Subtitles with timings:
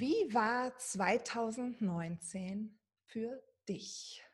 [0.00, 4.24] Wie war 2019 für dich?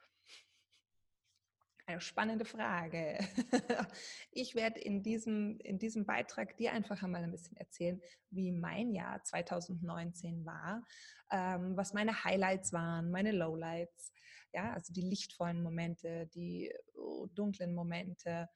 [1.87, 3.19] Eine spannende Frage.
[4.31, 8.01] Ich werde in diesem, in diesem Beitrag dir einfach einmal ein bisschen erzählen,
[8.31, 10.87] wie mein Jahr 2019 war,
[11.33, 14.13] ähm, was meine Highlights waren, meine Lowlights,
[14.53, 18.49] ja, also die lichtvollen Momente, die oh, dunklen Momente,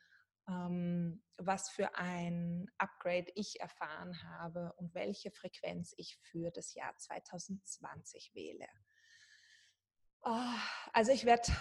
[1.37, 8.35] was für ein Upgrade ich erfahren habe und welche Frequenz ich für das Jahr 2020
[8.35, 8.67] wähle.
[10.23, 10.59] Oh,
[10.93, 11.53] also ich werde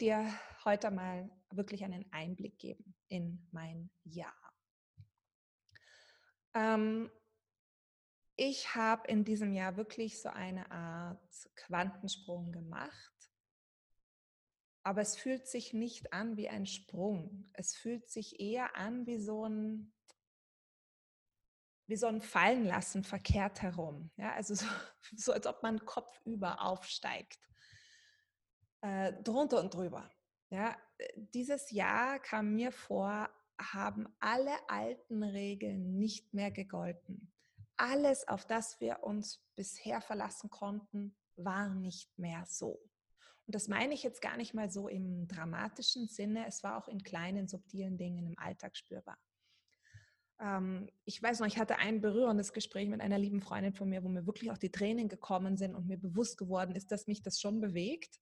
[0.00, 0.32] dir
[0.64, 4.52] heute mal wirklich einen Einblick geben in mein Jahr.
[6.54, 7.10] Ähm,
[8.36, 13.15] ich habe in diesem Jahr wirklich so eine Art Quantensprung gemacht
[14.86, 17.50] aber es fühlt sich nicht an wie ein Sprung.
[17.54, 19.92] Es fühlt sich eher an wie so ein,
[21.88, 24.12] wie so ein Fallenlassen verkehrt herum.
[24.16, 24.64] Ja, also so,
[25.16, 27.40] so als ob man kopfüber aufsteigt.
[28.80, 30.08] Äh, drunter und drüber.
[30.50, 30.76] Ja,
[31.16, 37.32] dieses Jahr kam mir vor, haben alle alten Regeln nicht mehr gegolten.
[37.76, 42.80] Alles, auf das wir uns bisher verlassen konnten, war nicht mehr so.
[43.46, 46.88] Und das meine ich jetzt gar nicht mal so im dramatischen Sinne, es war auch
[46.88, 49.18] in kleinen, subtilen Dingen im Alltag spürbar.
[50.40, 54.02] Ähm, ich weiß noch, ich hatte ein berührendes Gespräch mit einer lieben Freundin von mir,
[54.02, 57.22] wo mir wirklich auch die Tränen gekommen sind und mir bewusst geworden ist, dass mich
[57.22, 58.20] das schon bewegt,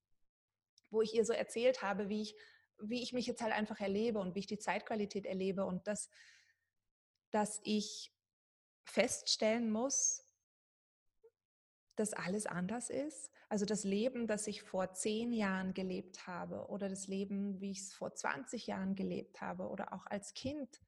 [0.91, 2.36] wo ich ihr so erzählt habe, wie ich,
[2.78, 6.11] wie ich mich jetzt halt einfach erlebe und wie ich die Zeitqualität erlebe und dass,
[7.30, 8.12] dass ich
[8.84, 10.23] feststellen muss,
[11.97, 13.31] dass alles anders ist.
[13.48, 17.81] Also das Leben, das ich vor zehn Jahren gelebt habe oder das Leben, wie ich
[17.81, 20.81] es vor 20 Jahren gelebt habe oder auch als Kind,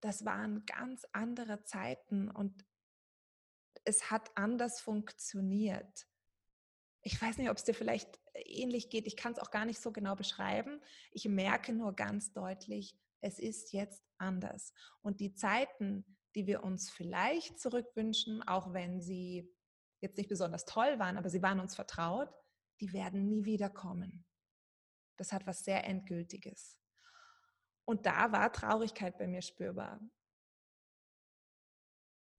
[0.00, 2.64] das waren ganz andere Zeiten und
[3.84, 6.06] es hat anders funktioniert.
[7.02, 9.06] Ich weiß nicht, ob es dir vielleicht ähnlich geht.
[9.06, 10.80] Ich kann es auch gar nicht so genau beschreiben.
[11.12, 14.72] Ich merke nur ganz deutlich, es ist jetzt anders.
[15.02, 19.48] Und die Zeiten, die wir uns vielleicht zurückwünschen, auch wenn sie
[20.00, 22.32] jetzt nicht besonders toll waren, aber sie waren uns vertraut,
[22.80, 24.24] die werden nie wiederkommen.
[25.16, 26.78] Das hat was sehr Endgültiges.
[27.84, 30.00] Und da war Traurigkeit bei mir spürbar.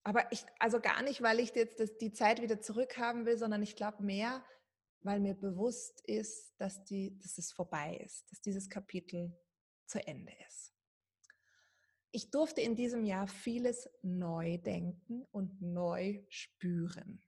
[0.04, 3.62] Aber ich, also gar nicht, weil ich jetzt das, die Zeit wieder zurückhaben will, sondern
[3.62, 4.44] ich glaube mehr,
[5.00, 9.36] weil mir bewusst ist, dass, die, dass es vorbei ist, dass dieses Kapitel
[9.86, 10.74] zu Ende ist.
[12.10, 17.22] Ich durfte in diesem Jahr vieles neu denken und neu spüren.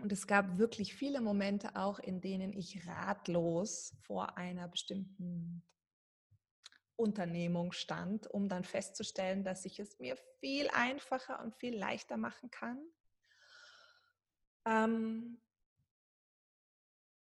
[0.00, 5.62] Und es gab wirklich viele Momente auch, in denen ich ratlos vor einer bestimmten
[6.96, 12.50] Unternehmung stand, um dann festzustellen, dass ich es mir viel einfacher und viel leichter machen
[12.50, 12.78] kann.
[14.66, 15.40] Ähm,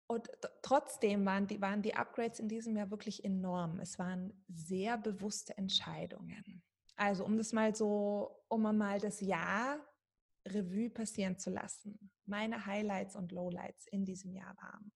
[0.09, 0.31] und
[0.62, 3.81] trotzdem waren die, waren die Upgrades in diesem Jahr wirklich enorm.
[3.81, 6.62] Es waren sehr bewusste Entscheidungen.
[6.94, 9.78] Also um das mal so, um mal das Jahr
[10.47, 14.93] Revue passieren zu lassen, meine Highlights und Lowlights in diesem Jahr waren.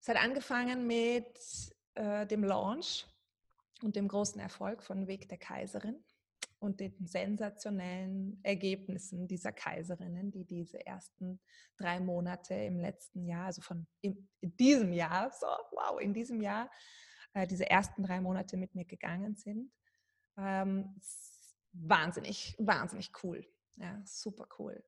[0.00, 1.38] Es hat angefangen mit
[1.94, 3.06] äh, dem Launch
[3.82, 6.04] und dem großen Erfolg von Weg der Kaiserin
[6.58, 11.40] und den sensationellen Ergebnissen dieser Kaiserinnen, die diese ersten
[11.76, 16.40] drei Monate im letzten Jahr, also von in, in diesem Jahr, so wow, in diesem
[16.40, 16.70] Jahr,
[17.34, 19.72] äh, diese ersten drei Monate mit mir gegangen sind.
[20.36, 20.98] Ähm,
[21.72, 23.46] wahnsinnig, wahnsinnig cool.
[23.76, 24.82] Ja, super cool.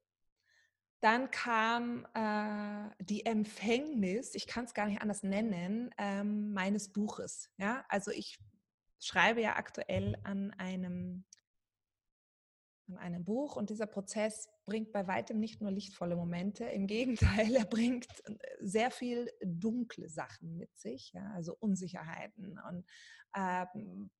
[1.00, 7.50] Dann kam äh, die Empfängnis, ich kann es gar nicht anders nennen, ähm, meines Buches.
[7.58, 8.38] Ja, also ich
[8.98, 11.24] schreibe ja aktuell an einem,
[12.88, 17.54] an einem Buch und dieser Prozess bringt bei weitem nicht nur lichtvolle Momente, im Gegenteil,
[17.54, 22.86] er bringt äh, sehr viel dunkle Sachen mit sich, ja, also Unsicherheiten und
[23.36, 24.10] ähm,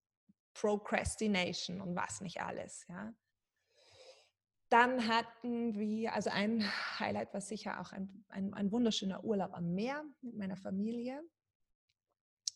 [0.52, 2.84] Procrastination und was nicht alles.
[2.88, 3.14] Ja.
[4.68, 6.64] Dann hatten wir, also ein
[6.98, 11.22] Highlight war sicher auch ein, ein, ein wunderschöner Urlaub am Meer mit meiner Familie.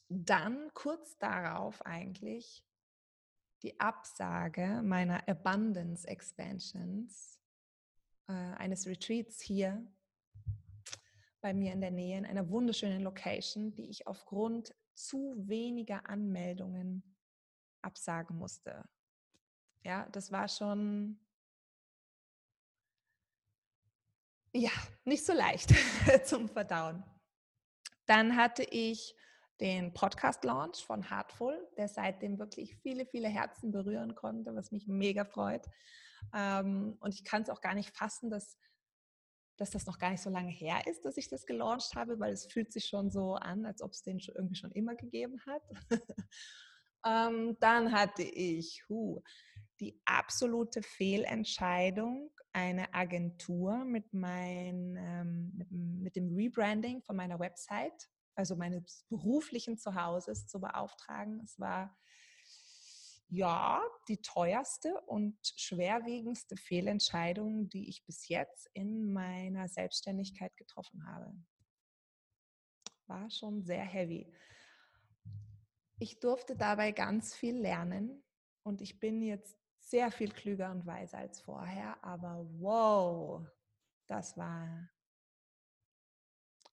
[0.08, 2.64] Dann kurz darauf eigentlich
[3.62, 7.38] die Absage meiner Abundance Expansions,
[8.26, 9.86] äh, eines Retreats hier
[11.40, 17.16] bei mir in der Nähe, in einer wunderschönen Location, die ich aufgrund zu weniger Anmeldungen
[17.82, 18.84] absagen musste.
[19.82, 21.18] Ja, das war schon
[24.52, 24.70] ja,
[25.04, 25.70] nicht so leicht
[26.24, 27.04] zum Verdauen.
[28.06, 29.14] Dann hatte ich
[29.60, 35.24] den Podcast-Launch von Heartful, der seitdem wirklich viele, viele Herzen berühren konnte, was mich mega
[35.24, 35.66] freut.
[36.34, 38.58] Ähm, und ich kann es auch gar nicht fassen, dass,
[39.58, 42.32] dass das noch gar nicht so lange her ist, dass ich das gelauncht habe, weil
[42.32, 45.40] es fühlt sich schon so an, als ob es den schon irgendwie schon immer gegeben
[45.46, 45.62] hat.
[47.06, 49.22] ähm, dann hatte ich huh,
[49.80, 58.10] die absolute Fehlentscheidung, eine Agentur mit, mein, ähm, mit, mit dem Rebranding von meiner Website,
[58.34, 61.40] also meines beruflichen Zuhauses zu beauftragen.
[61.44, 61.96] Es war
[63.28, 71.32] ja die teuerste und schwerwiegendste Fehlentscheidung, die ich bis jetzt in meiner Selbstständigkeit getroffen habe.
[73.06, 74.32] War schon sehr heavy.
[76.00, 78.24] Ich durfte dabei ganz viel lernen
[78.62, 79.59] und ich bin jetzt
[79.90, 83.44] sehr viel klüger und weiser als vorher, aber wow,
[84.06, 84.88] das war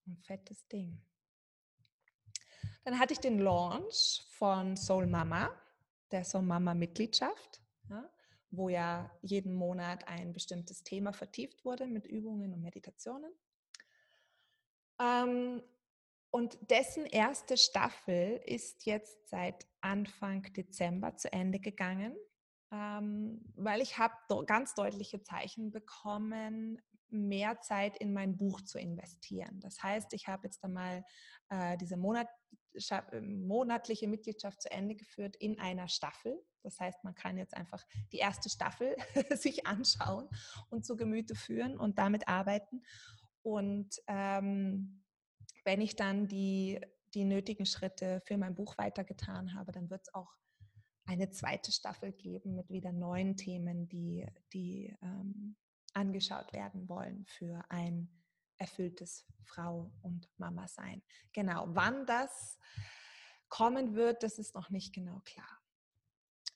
[0.06, 1.02] ein fettes Ding.
[2.84, 5.50] Dann hatte ich den Launch von Soul Mama,
[6.12, 7.60] der Soul Mama Mitgliedschaft,
[7.90, 8.08] ja,
[8.52, 13.34] wo ja jeden Monat ein bestimmtes Thema vertieft wurde mit Übungen und Meditationen.
[15.00, 15.64] Ähm,
[16.30, 22.16] und dessen erste Staffel ist jetzt seit Anfang Dezember zu Ende gegangen
[22.72, 24.14] ähm, weil ich habe
[24.46, 29.60] ganz deutliche Zeichen bekommen, mehr Zeit in mein Buch zu investieren.
[29.62, 31.06] Das heißt, ich habe jetzt einmal
[31.50, 32.28] äh, diese Monat,
[32.90, 36.38] äh, monatliche Mitgliedschaft zu Ende geführt in einer Staffel.
[36.64, 38.96] Das heißt, man kann jetzt einfach die erste Staffel
[39.32, 40.28] sich anschauen
[40.70, 42.84] und zu Gemüte führen und damit arbeiten.
[43.42, 45.04] Und ähm,
[45.64, 46.82] wenn ich dann die,
[47.14, 50.36] die nötigen Schritte für mein Buch weitergetan habe, dann wird es auch
[51.08, 55.56] eine zweite Staffel geben mit wieder neuen Themen, die, die ähm,
[55.94, 58.10] angeschaut werden wollen für ein
[58.58, 61.02] erfülltes Frau und Mama sein.
[61.32, 62.60] Genau, wann das
[63.50, 65.62] kommen wird, das ist noch nicht genau klar.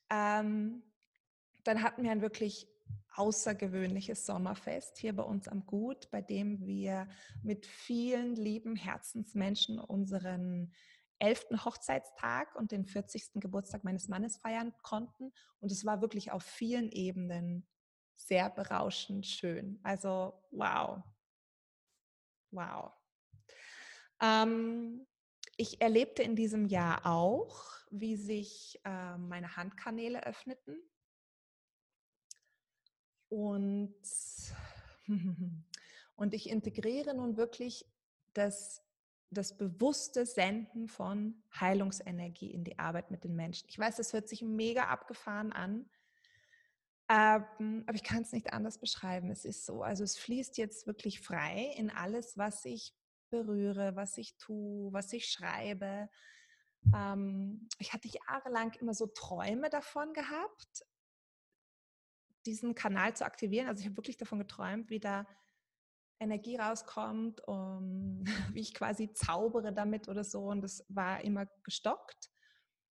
[0.09, 0.83] Ähm,
[1.63, 2.67] dann hatten wir ein wirklich
[3.15, 7.07] außergewöhnliches Sommerfest hier bei uns am Gut, bei dem wir
[7.43, 10.73] mit vielen lieben Herzensmenschen unseren
[11.21, 11.63] 11.
[11.65, 13.33] Hochzeitstag und den 40.
[13.35, 15.31] Geburtstag meines Mannes feiern konnten.
[15.59, 17.67] Und es war wirklich auf vielen Ebenen
[18.15, 19.79] sehr berauschend schön.
[19.83, 21.03] Also wow.
[22.49, 22.91] Wow.
[24.19, 25.05] Ähm,
[25.57, 30.81] ich erlebte in diesem Jahr auch, wie sich äh, meine Handkanäle öffneten.
[33.29, 33.95] Und,
[36.15, 37.85] und ich integriere nun wirklich
[38.33, 38.83] das
[39.31, 43.67] das bewusste Senden von Heilungsenergie in die Arbeit mit den Menschen.
[43.69, 45.89] Ich weiß, das hört sich mega abgefahren an,
[47.09, 49.31] ähm, aber ich kann es nicht anders beschreiben.
[49.31, 49.83] Es ist so.
[49.83, 52.93] Also es fließt jetzt wirklich frei in alles, was ich
[53.29, 56.09] berühre, was ich tue, was ich schreibe.
[56.93, 60.85] Ähm, ich hatte jahrelang immer so Träume davon gehabt,
[62.45, 63.67] diesen Kanal zu aktivieren.
[63.67, 65.25] Also ich habe wirklich davon geträumt, wie da
[66.21, 68.23] Energie rauskommt, um,
[68.53, 70.45] wie ich quasi zaubere damit oder so.
[70.45, 72.29] Und das war immer gestockt.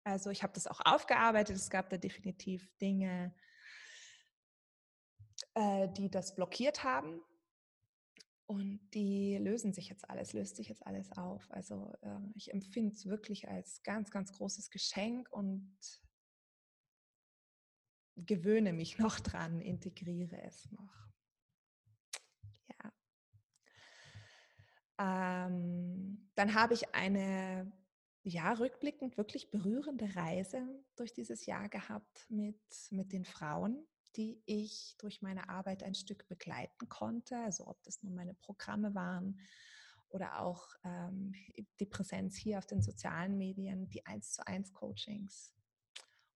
[0.04, 1.56] Also ich habe das auch aufgearbeitet.
[1.56, 3.34] Es gab da definitiv Dinge,
[5.54, 7.20] äh, die das blockiert haben.
[8.46, 11.50] Und die lösen sich jetzt alles, löst sich jetzt alles auf.
[11.50, 15.78] Also äh, ich empfinde es wirklich als ganz, ganz großes Geschenk und
[18.16, 21.13] gewöhne mich noch dran, integriere es noch.
[24.98, 27.72] Ähm, dann habe ich eine,
[28.22, 32.60] ja, rückblickend wirklich berührende Reise durch dieses Jahr gehabt mit,
[32.90, 33.86] mit den Frauen,
[34.16, 37.36] die ich durch meine Arbeit ein Stück begleiten konnte.
[37.38, 39.40] Also ob das nun meine Programme waren
[40.08, 41.34] oder auch ähm,
[41.80, 45.52] die Präsenz hier auf den sozialen Medien, die 1 zu 1 Coachings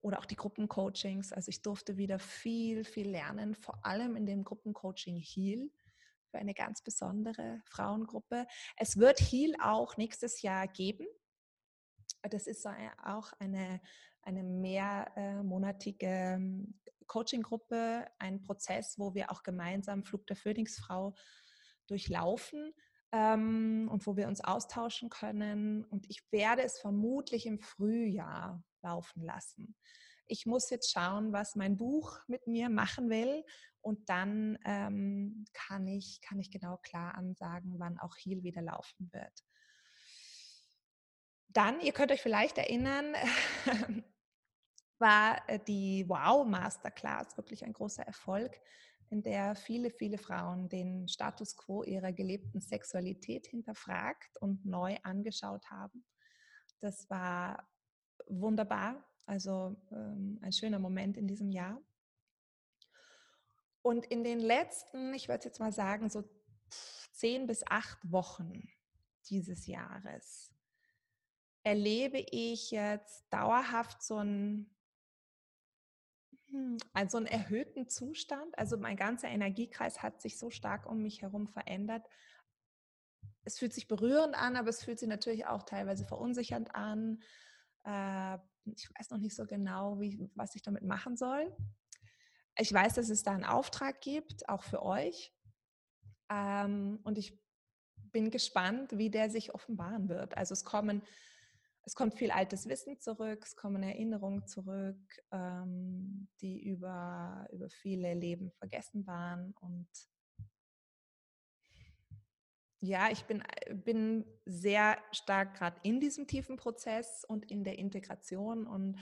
[0.01, 1.33] oder auch die Gruppencoachings.
[1.33, 5.71] Also ich durfte wieder viel, viel lernen, vor allem in dem Gruppencoaching Heal
[6.31, 8.47] für eine ganz besondere Frauengruppe.
[8.77, 11.07] Es wird Heal auch nächstes Jahr geben.
[12.23, 13.81] Das ist auch eine,
[14.23, 21.15] eine mehrmonatige ähm, Coaching-Gruppe, ein Prozess, wo wir auch gemeinsam Flug der Phönixfrau
[21.87, 22.75] durchlaufen
[23.13, 25.85] ähm, und wo wir uns austauschen können.
[25.85, 29.75] Und ich werde es vermutlich im Frühjahr laufen lassen.
[30.29, 33.45] Ich muss jetzt schauen, was mein Buch mit mir machen will
[33.81, 39.11] und dann ähm, kann, ich, kann ich genau klar ansagen, wann auch Heal wieder laufen
[39.13, 39.45] wird.
[41.49, 43.15] Dann, ihr könnt euch vielleicht erinnern,
[44.99, 48.61] war äh, die Wow Masterclass wirklich ein großer Erfolg,
[49.11, 55.71] in der viele, viele Frauen den Status quo ihrer gelebten Sexualität hinterfragt und neu angeschaut
[55.71, 56.05] haben.
[56.81, 57.67] Das war
[58.27, 61.81] wunderbar, also ähm, ein schöner Moment in diesem Jahr.
[63.83, 66.25] Und in den letzten, ich würde jetzt mal sagen, so
[67.13, 68.69] zehn bis acht Wochen
[69.29, 70.55] dieses Jahres
[71.63, 74.75] erlebe ich jetzt dauerhaft so einen,
[76.49, 78.59] hm, also einen erhöhten Zustand.
[78.59, 82.07] Also mein ganzer Energiekreis hat sich so stark um mich herum verändert.
[83.45, 87.23] Es fühlt sich berührend an, aber es fühlt sich natürlich auch teilweise verunsichernd an.
[87.85, 88.39] Äh,
[88.77, 91.55] ich weiß noch nicht so genau, wie, was ich damit machen soll.
[92.57, 95.33] Ich weiß, dass es da einen Auftrag gibt, auch für euch.
[96.31, 97.39] Ähm, und ich
[97.95, 100.37] bin gespannt, wie der sich offenbaren wird.
[100.37, 101.03] Also es kommen
[101.89, 105.01] es kommt viel altes Wissen zurück, es kommen Erinnerungen zurück,
[105.33, 109.55] ähm, die über, über viele Leben vergessen waren.
[109.61, 109.89] Und
[112.81, 113.43] ja, ich bin,
[113.85, 118.99] bin sehr stark gerade in diesem tiefen Prozess und in der Integration und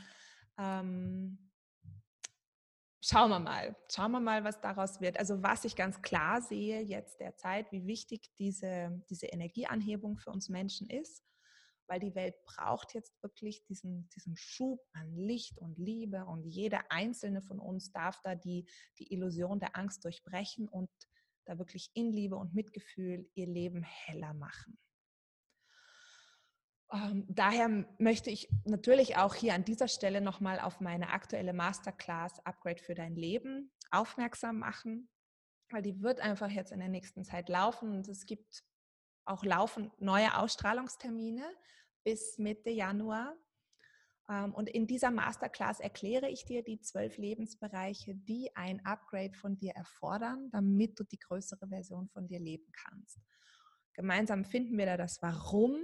[0.58, 1.50] ähm,
[3.02, 5.18] schauen wir mal, schauen wir mal, was daraus wird.
[5.18, 10.48] Also was ich ganz klar sehe jetzt derzeit, wie wichtig diese, diese Energieanhebung für uns
[10.48, 11.26] Menschen ist
[11.88, 16.90] weil die Welt braucht jetzt wirklich diesen, diesen Schub an Licht und Liebe und jeder
[16.90, 18.66] einzelne von uns darf da die,
[18.98, 20.90] die Illusion der Angst durchbrechen und
[21.46, 24.78] da wirklich in Liebe und Mitgefühl ihr Leben heller machen.
[26.92, 32.44] Ähm, daher möchte ich natürlich auch hier an dieser Stelle nochmal auf meine aktuelle Masterclass
[32.44, 35.08] Upgrade für dein Leben aufmerksam machen,
[35.70, 38.64] weil die wird einfach jetzt in der nächsten Zeit laufen und es gibt
[39.24, 41.44] auch laufend neue Ausstrahlungstermine
[42.04, 43.36] bis Mitte Januar.
[44.28, 49.56] Ähm, und in dieser Masterclass erkläre ich dir die zwölf Lebensbereiche, die ein Upgrade von
[49.56, 53.20] dir erfordern, damit du die größere Version von dir leben kannst.
[53.94, 55.76] Gemeinsam finden wir da das Warum,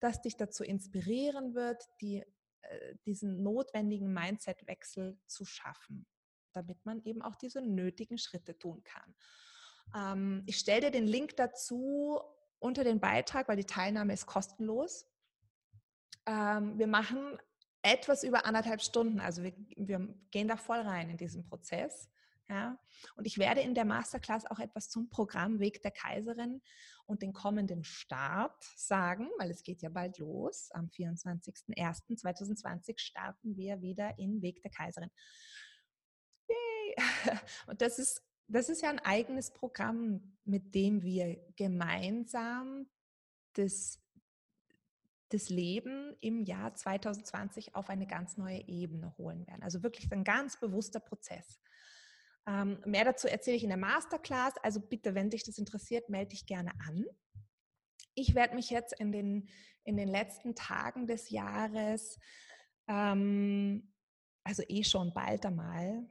[0.00, 2.24] das dich dazu inspirieren wird, die,
[2.62, 6.06] äh, diesen notwendigen Mindset-Wechsel zu schaffen,
[6.52, 9.14] damit man eben auch diese nötigen Schritte tun kann.
[9.94, 12.20] Ähm, ich stelle dir den Link dazu
[12.60, 15.06] unter den Beitrag, weil die Teilnahme ist kostenlos.
[16.26, 17.38] Ähm, wir machen
[17.82, 19.20] etwas über anderthalb Stunden.
[19.20, 22.10] Also wir, wir gehen da voll rein in diesen Prozess.
[22.48, 22.78] Ja?
[23.16, 26.62] Und ich werde in der Masterclass auch etwas zum Programm Weg der Kaiserin
[27.06, 30.70] und den kommenden Start sagen, weil es geht ja bald los.
[30.72, 35.10] Am 24.01.2020 starten wir wieder in Weg der Kaiserin.
[36.48, 36.96] Yay!
[37.66, 42.88] Und das ist, das ist ja ein eigenes Programm, mit dem wir gemeinsam
[43.54, 44.00] das
[45.30, 49.62] das Leben im Jahr 2020 auf eine ganz neue Ebene holen werden.
[49.62, 51.60] Also wirklich ein ganz bewusster Prozess.
[52.46, 54.54] Ähm, mehr dazu erzähle ich in der Masterclass.
[54.62, 57.04] Also bitte, wenn dich das interessiert, melde dich gerne an.
[58.14, 59.48] Ich werde mich jetzt in den,
[59.84, 62.18] in den letzten Tagen des Jahres,
[62.88, 63.92] ähm,
[64.44, 66.08] also eh schon bald einmal,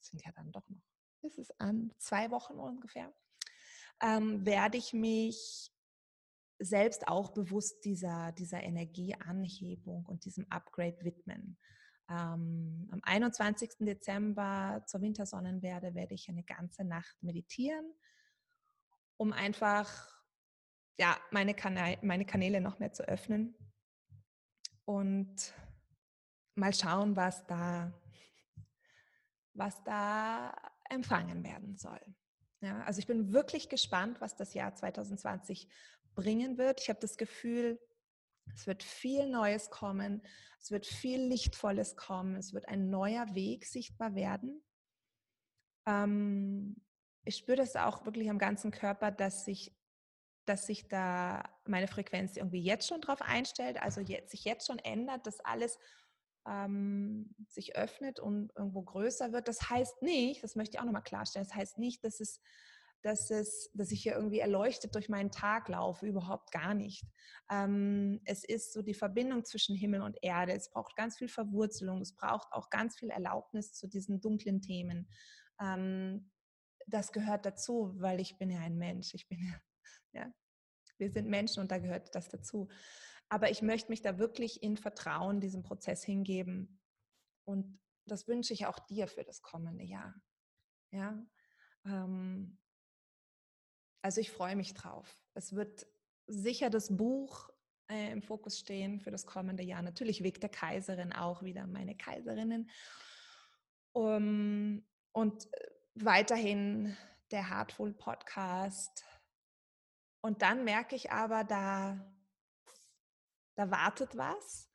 [0.00, 0.82] sind ja dann doch noch,
[1.22, 3.12] ist es an zwei Wochen ungefähr,
[4.00, 5.70] ähm, werde ich mich
[6.64, 11.58] selbst auch bewusst dieser, dieser Energieanhebung und diesem Upgrade widmen.
[12.08, 13.70] Ähm, am 21.
[13.80, 17.92] Dezember zur Wintersonnenwerde werde ich eine ganze Nacht meditieren,
[19.16, 20.22] um einfach
[20.98, 23.56] ja, meine, Kanä meine Kanäle noch mehr zu öffnen
[24.84, 25.54] und
[26.54, 27.92] mal schauen, was da,
[29.54, 30.54] was da
[30.90, 32.00] empfangen werden soll.
[32.60, 35.68] Ja, also ich bin wirklich gespannt, was das Jahr 2020
[36.14, 36.80] bringen wird.
[36.80, 37.80] Ich habe das Gefühl,
[38.54, 40.22] es wird viel Neues kommen,
[40.60, 44.62] es wird viel Lichtvolles kommen, es wird ein neuer Weg sichtbar werden.
[45.86, 46.76] Ähm,
[47.24, 49.74] ich spüre das auch wirklich am ganzen Körper, dass sich,
[50.44, 54.78] dass sich da meine Frequenz irgendwie jetzt schon drauf einstellt, also jetzt, sich jetzt schon
[54.78, 55.78] ändert, dass alles
[56.46, 59.46] ähm, sich öffnet und irgendwo größer wird.
[59.46, 62.40] Das heißt nicht, das möchte ich auch nochmal klarstellen, das heißt nicht, dass es
[63.02, 67.04] dass, es, dass ich hier irgendwie erleuchtet durch meinen Tag laufe, überhaupt gar nicht.
[67.50, 70.52] Ähm, es ist so die Verbindung zwischen Himmel und Erde.
[70.52, 75.08] Es braucht ganz viel Verwurzelung, es braucht auch ganz viel Erlaubnis zu diesen dunklen Themen.
[75.60, 76.30] Ähm,
[76.86, 79.14] das gehört dazu, weil ich bin ja ein Mensch.
[79.14, 79.60] Ich bin ja,
[80.12, 80.32] ja,
[80.98, 82.68] wir sind Menschen und da gehört das dazu.
[83.28, 86.80] Aber ich möchte mich da wirklich in Vertrauen diesem Prozess hingeben.
[87.44, 90.14] Und das wünsche ich auch dir für das kommende Jahr.
[90.90, 91.24] Ja,
[91.84, 92.58] ähm,
[94.02, 95.18] also ich freue mich drauf.
[95.34, 95.86] Es wird
[96.26, 97.50] sicher das Buch
[97.90, 99.82] äh, im Fokus stehen für das kommende Jahr.
[99.82, 102.70] Natürlich Weg der Kaiserin auch wieder meine Kaiserinnen.
[103.92, 106.96] Um, und äh, weiterhin
[107.30, 109.04] der Heartful Podcast.
[110.20, 111.98] Und dann merke ich aber, da,
[113.54, 114.70] Da wartet was,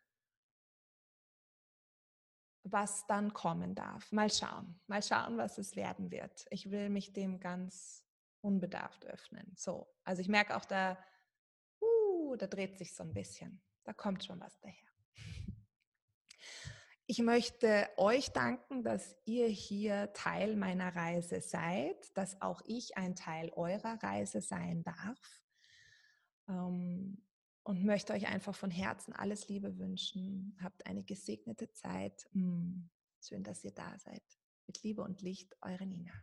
[2.63, 4.11] was dann kommen darf.
[4.11, 6.45] Mal schauen, mal schauen, was es werden wird.
[6.51, 8.06] Ich will mich dem ganz
[8.47, 9.53] unbedarft öffnen.
[9.55, 10.97] So, also ich merke auch da,
[11.81, 13.61] uh, da dreht sich so ein bisschen.
[13.83, 14.87] Da kommt schon was daher.
[17.05, 23.15] Ich möchte euch danken, dass ihr hier Teil meiner Reise seid, dass auch ich ein
[23.15, 25.43] Teil eurer Reise sein darf.
[26.49, 27.23] Ähm,
[27.63, 30.57] und möchte euch einfach von Herzen alles Liebe wünschen.
[30.61, 32.25] Habt eine gesegnete Zeit.
[32.31, 32.87] Mm,
[33.21, 34.23] schön, dass ihr da seid.
[34.67, 36.13] Mit Liebe und Licht, eure Nina.